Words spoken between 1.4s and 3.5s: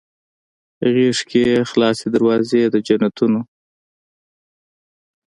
یې خلاصې دروازې د جنتونه